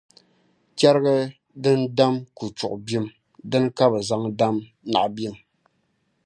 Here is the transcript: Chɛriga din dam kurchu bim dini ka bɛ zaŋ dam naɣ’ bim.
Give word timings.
Chɛriga 0.77 1.15
din 1.63 1.81
dam 1.97 2.15
kurchu 2.37 2.67
bim 2.85 3.05
dini 3.49 3.69
ka 3.77 3.85
bɛ 3.91 3.99
zaŋ 4.09 4.23
dam 4.39 4.55
naɣ’ 4.91 5.05
bim. 5.15 5.35